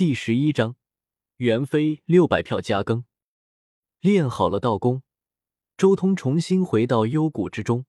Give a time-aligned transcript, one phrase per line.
[0.00, 0.76] 第十一章，
[1.36, 3.04] 元妃六百票加更。
[4.00, 5.02] 练好了道功，
[5.76, 7.84] 周通重新回到幽谷之中。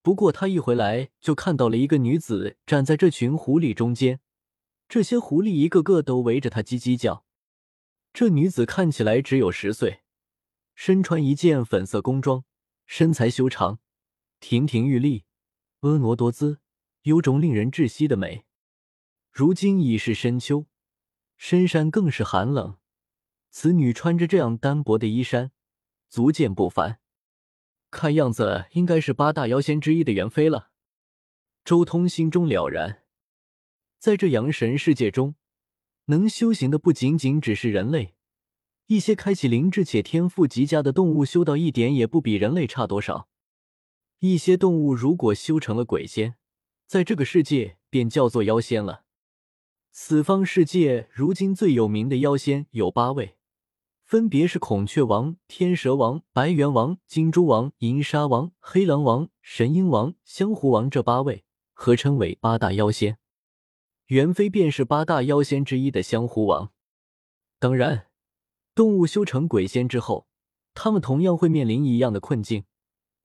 [0.00, 4.20] 不过他一回来就看到了一个女子站在这群狐狸中间，
[4.88, 7.26] 这些狐狸一个个都围着他叽叽叫。
[8.14, 10.00] 这女子看起来只有十岁，
[10.74, 12.44] 身穿一件粉色宫装，
[12.86, 13.80] 身材修长，
[14.40, 15.26] 亭亭玉立，
[15.82, 16.60] 婀娜多姿，
[17.02, 18.46] 有种令人窒息的美。
[19.30, 20.64] 如今已是深秋。
[21.38, 22.76] 深山更是寒冷，
[23.48, 25.52] 此女穿着这样单薄的衣衫，
[26.10, 26.98] 足见不凡。
[27.90, 30.72] 看样子应该是八大妖仙之一的元妃了。
[31.64, 33.04] 周通心中了然，
[33.98, 35.36] 在这阳神世界中，
[36.06, 38.16] 能修行的不仅仅只是人类，
[38.86, 43.28] 一些开启灵智且天赋极佳的动物，修到一点也不比人类差多少。
[44.18, 46.34] 一些动物如果修成了鬼仙，
[46.86, 49.04] 在这个世界便叫做妖仙了。
[50.00, 53.36] 此方世界如今最有名的妖仙有八位，
[54.04, 63.18] 分别是孔雀王、天蛇王、白猿王、金蛛王、银沙王、黑狼王、神鹰王、香狐王这八位，合称为八大妖仙。
[64.06, 66.70] 元妃便是八大妖仙之一的香狐王。
[67.58, 68.06] 当然，
[68.76, 70.28] 动物修成鬼仙之后，
[70.74, 72.64] 他们同样会面临一样的困境，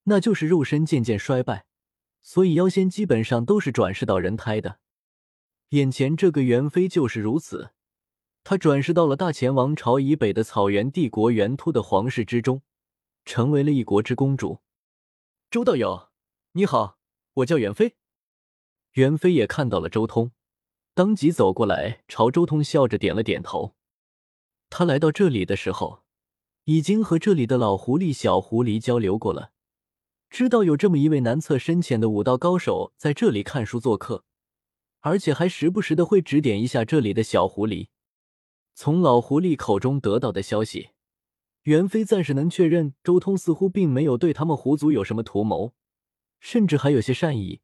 [0.05, 1.67] 那就是肉身渐渐衰败，
[2.23, 4.80] 所以妖仙基本上都是转世到人胎的。
[5.73, 7.71] 眼前这个元妃就是如此，
[8.43, 12.61] 她转世到了大前王朝以北的草原帝国元突的皇室之中，
[13.25, 14.59] 成为了一国之公主。
[15.49, 16.09] 周道友，
[16.52, 16.99] 你好，
[17.33, 17.95] 我叫元妃。
[18.91, 20.31] 元妃也看到了周通，
[20.93, 23.73] 当即走过来，朝周通笑着点了点头。
[24.69, 26.03] 他来到这里的时候，
[26.65, 29.53] 已经和这里的老狐狸、小狐狸交流过了，
[30.30, 34.25] 知道有这么一位难测深浅的武道高手在这里看书做客。
[35.03, 37.89] 而且还时不时的会指点一下这里的小狐狸。
[38.73, 40.91] 从老狐狸口中得到的消息，
[41.63, 45.73] 袁飞暂时能确认周通似乎并没有对他们狐族有什么图谋，
[46.39, 47.59] 甚至还有些善意，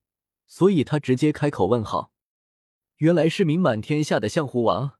[0.47, 2.11] 所以他直接开口问好
[2.99, 4.97] ：“原来是名满天下的象狐王。”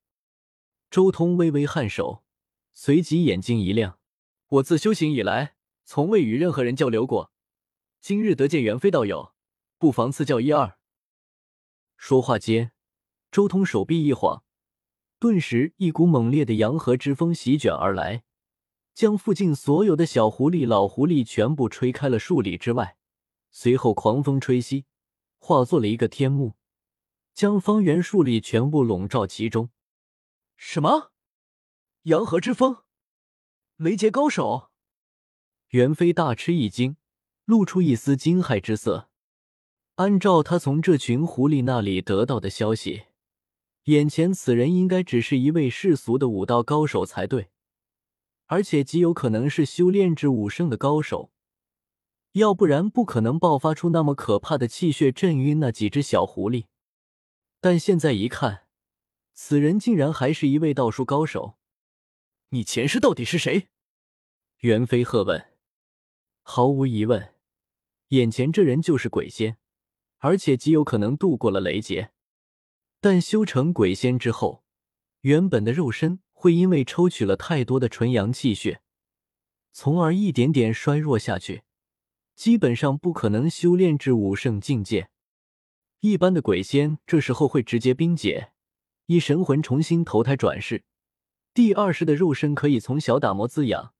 [0.89, 2.23] 周通微微颔首，
[2.73, 3.99] 随即眼睛一亮
[4.47, 7.33] ：“我自修行以来，从未与任何人交流过，
[7.99, 9.33] 今日得见袁飞道友，
[9.78, 10.78] 不妨赐教一二。”
[12.01, 12.71] 说话间，
[13.29, 14.45] 周通手臂一晃，
[15.19, 18.23] 顿时一股猛烈的阳和之风席卷而来，
[18.93, 22.97] 将附近所有的小狐狸、老狐狸全部吹开了数里之外。
[23.51, 24.85] 随后狂风吹袭，
[25.39, 26.55] 化作了一个天幕，
[27.33, 29.69] 将方圆数里全部笼罩其中。
[30.55, 31.11] 什么？
[32.03, 32.77] 阳和之风？
[33.75, 34.71] 雷劫高手？
[35.67, 36.95] 袁飞大吃一惊，
[37.43, 39.09] 露出一丝惊骇之色。
[39.99, 43.07] 按照他从这群狐狸那里得到的消息，
[43.83, 47.49] 眼前此人应该只是一位世俗的武道高手才对，
[48.45, 51.33] 而且极有可能是修炼至武圣的高手，
[52.31, 56.67] 要不然不可能爆发出那么可怕的气血震晕那几只小狐狸。
[57.59, 58.67] 但现在一看，
[59.33, 61.57] 此人竟然还是一位道术高手。
[62.51, 63.67] 你前世到底是谁？
[64.59, 65.47] 袁飞喝问。
[66.41, 67.33] 毫无疑问，
[68.07, 69.57] 眼前这人就是鬼仙。
[70.19, 72.12] 而且极有可能度过了雷劫，
[73.02, 74.63] 但修成鬼仙之后，
[75.22, 78.81] 原本的肉身会因为抽取了太多的纯阳气血，
[79.72, 81.63] 从而一点点衰弱下去，
[82.35, 85.09] 基本上不可能修炼至武圣境界。
[86.02, 88.52] 一般的鬼仙这时候会直接冰解，
[89.08, 90.84] 以神魂重新投胎转世，
[91.53, 93.94] 第二世的肉身可以从小打磨滋养，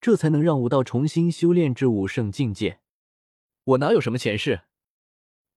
[0.00, 2.80] 这才能让武道重新修炼至武圣境界。
[3.64, 4.62] 我哪有什么前世？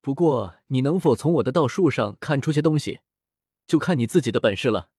[0.05, 2.99] 不过，你能否从我的道术上看出些东西，
[3.66, 4.91] 就看你自己的本事了。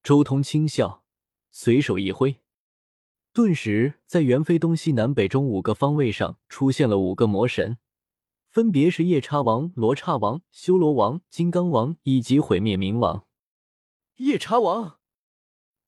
[0.00, 1.02] 周通轻笑，
[1.50, 2.40] 随手一挥，
[3.32, 7.78] 顿时在元非东西南北中五个方位上出现了五个魔神，
[8.48, 13.26] 分别是夜叉王、罗刹王、修罗王、金刚王以及毁灭冥王。
[14.18, 15.00] 夜叉王、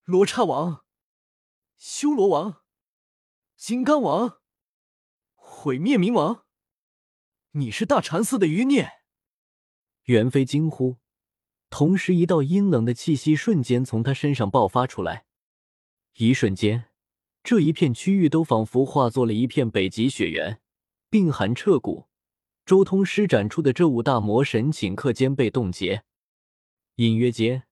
[0.02, 0.84] 罗刹王、
[1.76, 2.62] 修罗王、
[3.56, 4.38] 金刚王、
[5.36, 6.43] 毁灭冥王。
[7.56, 8.90] 你是大禅寺的余孽！
[10.06, 10.96] 元飞惊呼，
[11.70, 15.26] 同时一道阴冷的气息瞬间从他身上爆发出来。
[16.14, 16.86] 一瞬间，
[17.44, 20.60] 这一片区域都仿佛化作了一片北极雪原，
[21.08, 22.08] 冰寒彻骨。
[22.66, 26.02] 周通施展出的这五大魔神顷刻间被冻结。
[26.96, 27.68] 隐约间，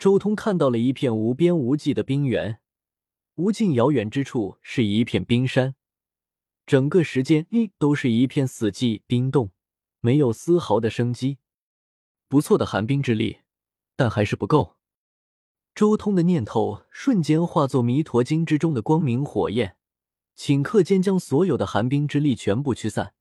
[0.00, 2.58] 周通看到了一片无边无际的冰原，
[3.36, 5.76] 无尽遥远之处是一片冰山。
[6.66, 9.50] 整个时间一都是一片死寂冰冻，
[10.00, 11.38] 没有丝毫的生机。
[12.28, 13.38] 不错的寒冰之力，
[13.96, 14.76] 但还是不够。
[15.74, 19.76] 周通的念头瞬间化作弥陀经之中的光明火焰，
[20.36, 23.14] 顷刻间将所有的寒冰之力全部驱散。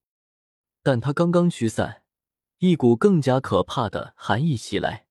[0.84, 2.04] 但他刚刚驱散，
[2.60, 5.08] 一股更加可怕的寒意袭来。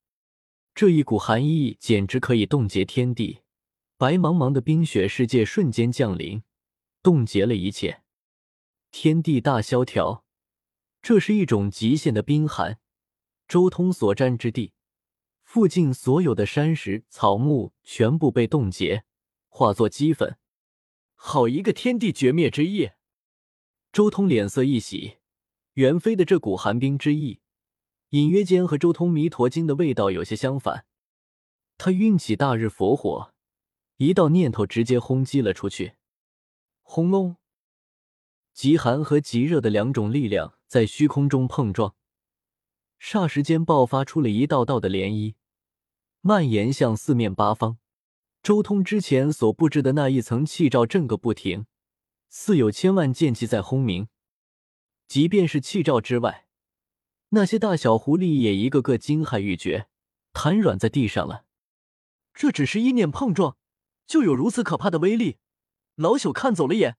[0.73, 3.41] 这一股寒意简直可以冻结天地，
[3.97, 6.43] 白茫茫的冰雪世界瞬间降临，
[7.03, 8.00] 冻结了一切，
[8.91, 10.23] 天地大萧条。
[11.01, 12.79] 这是一种极限的冰寒。
[13.47, 14.73] 周通所占之地。
[15.43, 19.03] 附近所有的山石、草木全部被冻结，
[19.49, 20.37] 化作齑粉。
[21.15, 22.91] 好一个天地绝灭之意！
[23.91, 25.17] 周通脸色一喜，
[25.73, 27.41] 袁飞的这股寒冰之意，
[28.11, 30.85] 隐约间和周通弥陀经的味道有些相反。
[31.77, 33.33] 他运起大日佛火，
[33.97, 35.95] 一道念头直接轰击了出去。
[36.81, 37.35] 轰隆！
[38.53, 41.95] 极寒和极热的两种力量在虚空中碰撞，
[42.99, 45.35] 霎时间爆发出了一道道的涟漪。
[46.21, 47.79] 蔓延向四面八方，
[48.43, 51.65] 周通之前所布置的那一层气罩震个不停，
[52.29, 54.07] 似有千万剑气在轰鸣。
[55.07, 56.45] 即便是气罩之外，
[57.29, 59.87] 那些大小狐狸也一个个惊骇欲绝，
[60.33, 61.45] 瘫软在地上了。
[62.33, 63.57] 这只是意念碰撞，
[64.05, 65.37] 就有如此可怕的威力？
[65.95, 66.97] 老朽看走了眼，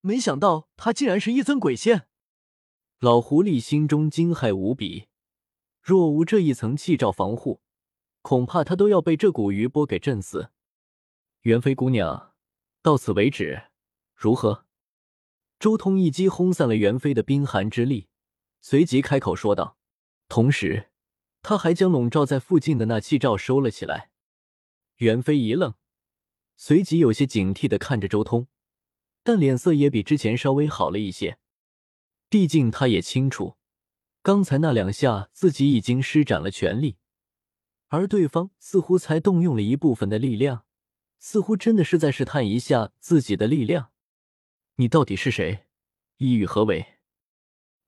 [0.00, 2.06] 没想到他竟然是一尊鬼仙。
[2.98, 5.08] 老狐狸心中惊骇无比，
[5.80, 7.60] 若无这一层气罩防护。
[8.20, 10.50] 恐怕他都要被这股余波给震死。
[11.42, 12.34] 元妃姑娘，
[12.82, 13.68] 到此为止，
[14.14, 14.66] 如何？
[15.58, 18.08] 周通一击轰散了元妃的冰寒之力，
[18.60, 19.78] 随即开口说道。
[20.28, 20.90] 同时，
[21.40, 24.10] 他还将笼罩在附近的那气罩收了起来。
[24.96, 25.74] 元妃一愣，
[26.56, 28.48] 随即有些警惕的看着周通，
[29.28, 31.36] 但脸色也比之前稍微好了一些。
[32.30, 33.58] 毕竟他也清楚，
[34.22, 36.96] 刚才那两下自己已经施展了全力。
[37.88, 40.64] 而对方似乎才动用了一部分的力量，
[41.18, 43.90] 似乎真的是在试探一下自己的力量。
[44.76, 45.66] 你到底是谁？
[46.16, 46.94] 意欲何为？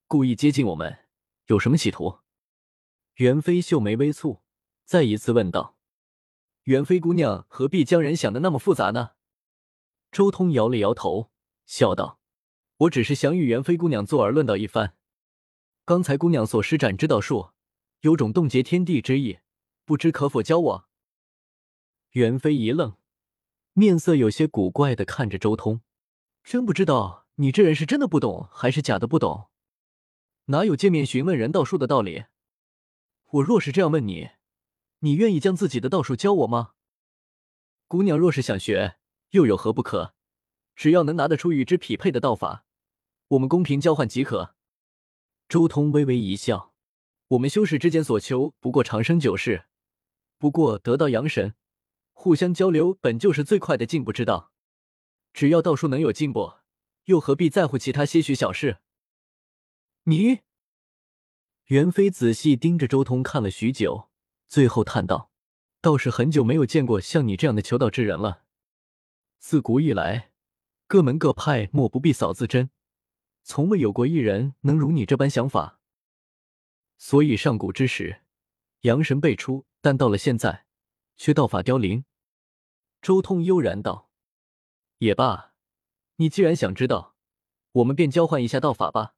[0.05, 0.95] 故意接近我们，
[1.47, 2.19] 有什么企图？
[3.15, 4.41] 袁飞秀眉微蹙，
[4.85, 5.75] 再一次问道
[6.65, 9.13] ：“袁飞姑娘何必将人想的那么复杂呢？”
[10.13, 11.30] 周通摇了摇头，
[11.71, 12.19] 笑道
[12.79, 14.97] ：“我只是想与袁飞姑娘坐而论道一番。
[15.85, 17.51] 刚才姑娘所施展之道术，
[18.01, 19.39] 有种冻结天地之意。”
[19.87, 20.89] 不知可否教我？
[22.09, 22.97] 袁飞一愣，
[23.71, 25.79] 面色有些古怪的看着周通，
[26.43, 29.47] 真不知道你这人是真的不懂还是假的不懂，
[30.47, 32.25] 哪有见面询问人道术的道理？
[33.31, 34.31] 我若是这样问你，
[34.99, 36.73] 你愿意将自己的道术教我吗？
[37.87, 38.97] 姑娘若是想学，
[39.29, 40.15] 又有何不可？
[40.75, 42.65] 只要能拿得出与之匹配的道法，
[43.29, 44.55] 我们公平交换即可。
[45.47, 46.73] 周通微微一笑，
[47.29, 49.65] 我们修士之间所求不过长生久世。
[50.37, 51.55] 不过得到阳神，
[52.13, 54.51] 互相交流本就是最快的进步之道。
[55.33, 56.53] 只要道术能有进步，
[57.05, 58.79] 又何必在乎其他些许小事？
[60.05, 60.39] 你，
[61.65, 64.09] 袁飞仔细盯着周通看了许久，
[64.47, 65.31] 最后叹道
[65.79, 68.43] ：“倒是很久没有见过像你这样的求道之人了。
[69.37, 70.30] 自古以来，
[70.91, 72.69] 各门各派莫不必扫自珍，
[73.43, 75.79] 从未有过一人能如你这般想法。
[76.97, 78.23] 所以上古之时，
[78.81, 80.65] 阳神辈出。”但到了现在，
[81.15, 82.03] 却道法凋零。
[83.01, 84.09] 周通悠然道
[84.99, 85.53] ：“也罢，
[86.17, 87.15] 你既然想知道，
[87.71, 89.15] 我们便交换一下道法吧。”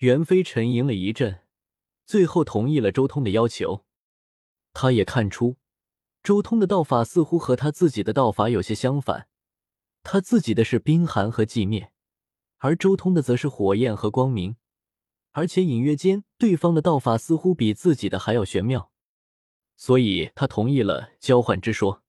[0.00, 1.46] 袁飞沉吟了一阵，
[2.04, 3.86] 最后同意了周通的要求。
[4.74, 5.56] 他也看出，
[6.22, 9.30] 周通的道法似乎和他自己的道法有些相反。
[10.04, 11.90] 他自己的是冰寒和寂灭，
[12.58, 14.54] 而周通的则是火焰和光明。
[15.32, 18.92] 而且隐约间，对方的道法似乎比自己的还要玄妙。
[19.76, 22.03] 所以他同意了交换之说。